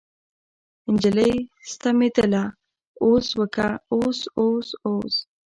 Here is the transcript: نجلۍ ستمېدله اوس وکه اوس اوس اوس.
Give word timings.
نجلۍ 0.93 1.33
ستمېدله 1.71 2.43
اوس 3.03 3.27
وکه 3.39 3.67
اوس 3.93 4.19
اوس 4.39 4.67
اوس. 4.87 5.15